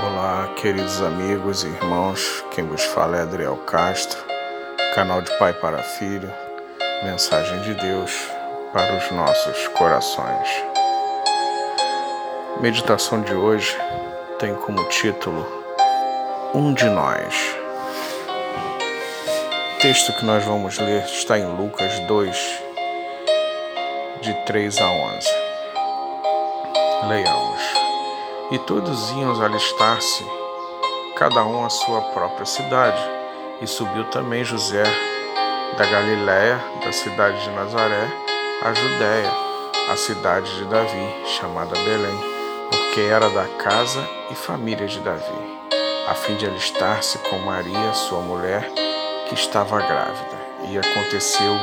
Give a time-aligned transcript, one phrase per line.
[0.00, 4.24] Olá, queridos amigos e irmãos, quem vos fala é Adriel Castro,
[4.94, 6.32] canal de Pai para Filho,
[7.02, 8.12] mensagem de Deus
[8.72, 10.48] para os nossos corações.
[12.60, 13.76] Meditação de hoje
[14.38, 15.44] tem como título
[16.54, 17.34] Um de Nós.
[19.74, 22.62] O texto que nós vamos ler está em Lucas 2,
[24.22, 25.28] de 3 a 11.
[27.08, 27.77] Leiamos.
[28.50, 30.26] E todos iam alistar-se,
[31.16, 32.98] cada um à sua própria cidade.
[33.60, 34.84] E subiu também José
[35.76, 38.08] da Galiléia, da cidade de Nazaré,
[38.62, 39.30] à Judéia,
[39.90, 42.18] a cidade de Davi, chamada Belém,
[42.70, 45.60] porque era da casa e família de Davi,
[46.08, 48.66] a fim de alistar-se com Maria, sua mulher,
[49.28, 50.38] que estava grávida.
[50.70, 51.54] E aconteceu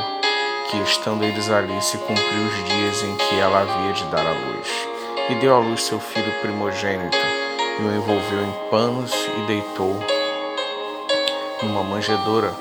[0.70, 4.30] que, estando eles ali, se cumpriu os dias em que ela havia de dar à
[4.30, 4.95] luz
[5.28, 7.16] e deu à luz seu filho primogênito,
[7.78, 9.96] e o envolveu em panos e deitou
[11.62, 12.54] numa manjedoura,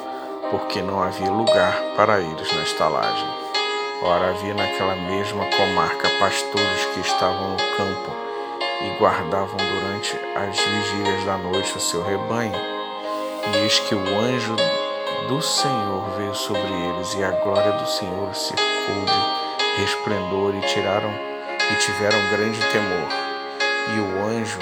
[0.49, 3.27] porque não havia lugar para eles na estalagem.
[4.02, 8.11] Ora, havia naquela mesma comarca pastores que estavam no campo
[8.81, 12.55] e guardavam durante as vigílias da noite o seu rebanho.
[13.53, 14.55] E eis que o anjo
[15.27, 21.34] do Senhor veio sobre eles, e a glória do Senhor cercou de resplendor, e tiraram
[21.71, 23.09] e tiveram grande temor.
[23.95, 24.59] E o anjo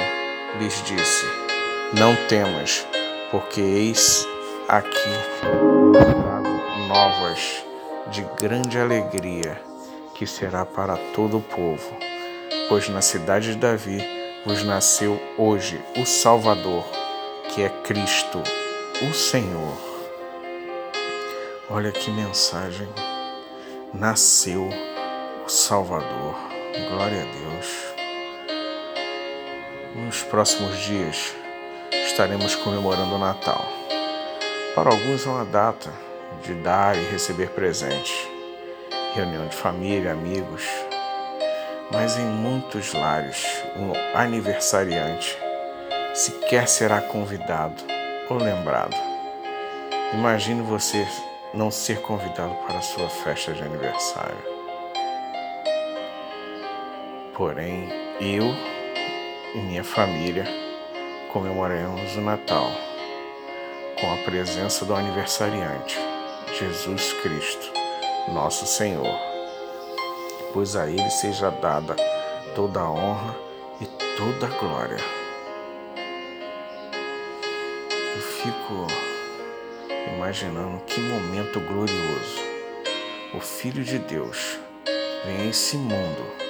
[0.60, 1.26] lhes disse:
[1.94, 2.86] Não temas,
[3.32, 4.28] porque eis
[4.68, 5.10] aqui
[6.88, 7.64] novas
[8.12, 9.62] de grande alegria,
[10.16, 11.96] que será para todo o povo.
[12.70, 14.04] Pois na cidade de Davi
[14.46, 16.86] vos nasceu hoje o Salvador,
[17.50, 18.42] que é Cristo,
[19.10, 19.78] o Senhor.
[21.70, 22.88] Olha que mensagem!
[23.94, 24.70] Nasceu
[25.46, 26.53] o Salvador.
[26.74, 27.94] Glória a Deus.
[29.96, 31.36] Nos próximos dias
[32.08, 33.64] estaremos comemorando o Natal.
[34.74, 35.92] Para alguns é uma data
[36.42, 38.28] de dar e receber presentes,
[39.14, 40.64] reunião de família, amigos,
[41.92, 43.46] mas em muitos lares
[43.76, 45.38] um aniversariante
[46.16, 47.84] sequer será convidado
[48.32, 48.96] ou lembrado.
[50.12, 51.08] Imagine você
[51.54, 54.53] não ser convidado para a sua festa de aniversário.
[57.36, 57.90] Porém,
[58.22, 58.46] eu
[59.56, 60.46] e minha família
[61.32, 62.70] comemoramos o Natal
[64.00, 65.98] com a presença do aniversariante,
[66.60, 67.72] Jesus Cristo,
[68.32, 69.18] nosso Senhor.
[70.54, 71.96] Pois a Ele seja dada
[72.54, 73.36] toda a honra
[73.82, 74.98] e toda a glória.
[78.16, 78.86] Eu fico
[80.16, 82.44] imaginando que momento glorioso
[83.34, 84.60] o Filho de Deus
[85.26, 86.43] vem a esse mundo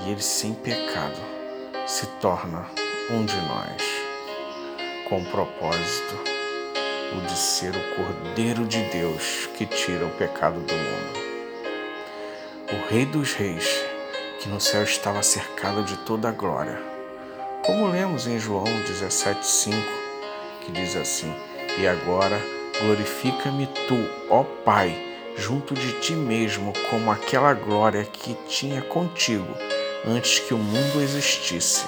[0.00, 1.20] e ele, sem pecado,
[1.86, 2.66] se torna
[3.10, 3.82] um de nós,
[5.08, 6.32] com o propósito
[7.16, 11.22] o de ser o Cordeiro de Deus que tira o pecado do mundo.
[12.72, 13.84] O Rei dos Reis,
[14.40, 16.80] que no céu estava cercado de toda a glória.
[17.66, 19.74] Como lemos em João 17,5,
[20.62, 21.32] que diz assim:
[21.78, 22.40] E agora
[22.80, 23.96] glorifica-me tu,
[24.30, 24.96] ó Pai,
[25.36, 29.71] junto de ti mesmo, como aquela glória que tinha contigo
[30.04, 31.86] antes que o mundo existisse.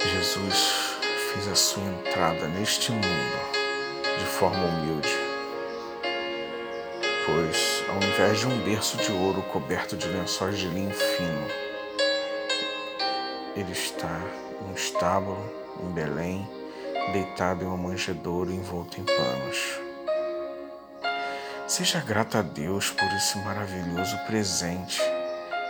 [0.00, 0.96] Jesus
[1.32, 3.58] fez a sua entrada neste mundo
[4.18, 5.14] de forma humilde,
[7.26, 11.46] pois ao invés de um berço de ouro coberto de lençóis de linho fino,
[13.54, 14.20] ele está
[14.62, 15.38] em um estábulo
[15.82, 16.48] em Belém,
[17.12, 19.78] deitado em uma manjedoura envolto em panos.
[21.66, 24.98] Seja grata a Deus por esse maravilhoso presente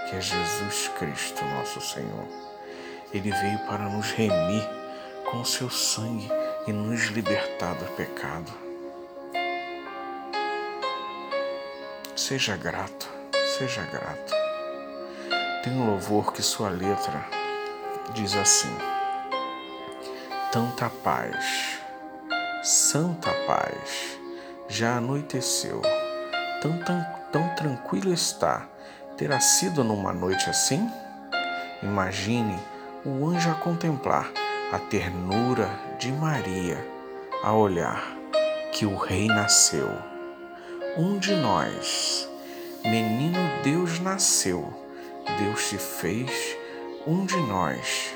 [0.08, 2.26] que é Jesus Cristo, nosso Senhor.
[3.12, 4.66] Ele veio para nos remir
[5.30, 6.28] com o seu sangue
[6.66, 8.50] e nos libertar do pecado.
[12.16, 13.08] Seja grato,
[13.58, 14.34] seja grato.
[15.62, 17.26] Tem um louvor que sua letra
[18.14, 18.74] diz assim:
[20.52, 21.80] Tanta paz,
[22.62, 24.18] santa paz,
[24.68, 25.82] já anoiteceu,
[26.62, 28.66] tão, tão, tão tranquilo está
[29.18, 30.88] Terá sido numa noite assim?
[31.82, 32.56] Imagine
[33.04, 34.30] o anjo a contemplar
[34.72, 35.68] a ternura
[35.98, 36.86] de Maria,
[37.42, 38.16] a olhar
[38.70, 39.90] que o Rei nasceu.
[40.96, 42.28] Um de nós,
[42.84, 44.72] menino Deus nasceu,
[45.36, 46.56] Deus se fez
[47.04, 48.14] um de nós.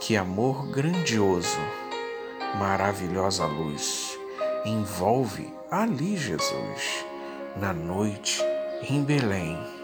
[0.00, 1.60] Que amor grandioso,
[2.58, 4.18] maravilhosa luz,
[4.64, 7.04] envolve ali Jesus,
[7.58, 8.42] na noite
[8.88, 9.83] em Belém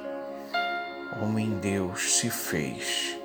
[1.19, 3.17] homem Deus se fez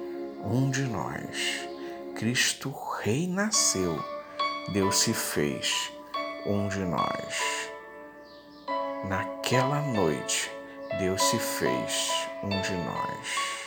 [0.43, 1.67] um de nós.
[2.15, 4.03] Cristo Rei nasceu,
[4.69, 5.91] Deus se fez
[6.45, 7.69] um de nós.
[9.07, 10.51] Naquela noite,
[10.99, 12.11] Deus se fez
[12.41, 13.65] um de nós.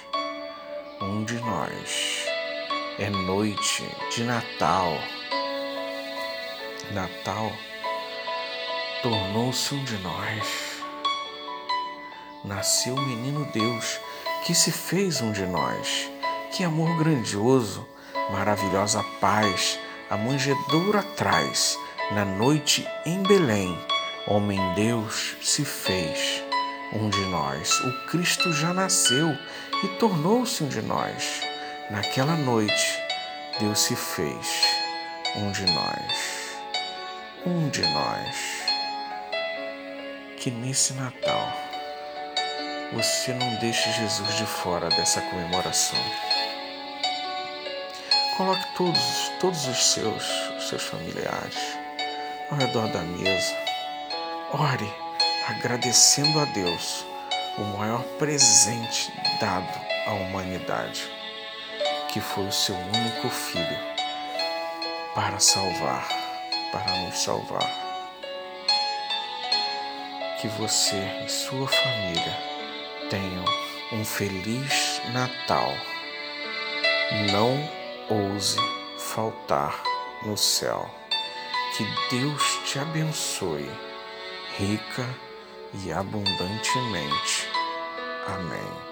[1.00, 2.26] Um de nós.
[2.98, 3.84] É noite
[4.14, 4.98] de Natal.
[6.92, 7.52] Natal
[9.02, 10.67] tornou-se um de nós.
[12.44, 13.98] Nasceu o menino Deus
[14.46, 16.08] que se fez um de nós.
[16.52, 17.86] Que amor grandioso,
[18.30, 21.76] maravilhosa paz, a manjedoura traz
[22.12, 23.76] na noite em Belém.
[24.26, 26.42] Homem Deus se fez
[26.92, 27.80] um de nós.
[27.80, 29.36] O Cristo já nasceu
[29.82, 31.42] e tornou-se um de nós.
[31.90, 33.02] Naquela noite,
[33.58, 34.62] Deus se fez
[35.34, 36.56] um de nós.
[37.44, 38.36] Um de nós.
[40.36, 41.67] Que nesse Natal
[42.92, 45.98] você não deixe Jesus de fora dessa comemoração.
[48.36, 50.24] Coloque todos, todos os seus,
[50.56, 51.76] os seus familiares
[52.50, 53.54] ao redor da mesa.
[54.52, 54.90] Ore
[55.48, 57.04] agradecendo a Deus
[57.58, 61.10] o maior presente dado à humanidade,
[62.08, 63.78] que foi o seu único filho
[65.14, 66.08] para salvar,
[66.72, 67.86] para nos salvar.
[70.40, 70.96] Que você
[71.26, 72.47] e sua família
[73.10, 73.44] tenham
[73.92, 75.72] um feliz Natal.
[77.32, 77.56] Não
[78.08, 78.58] ouse
[78.98, 79.82] faltar
[80.24, 80.88] no céu.
[81.76, 81.84] Que
[82.16, 83.70] Deus te abençoe,
[84.58, 85.06] rica
[85.84, 87.48] e abundantemente.
[88.26, 88.87] Amém.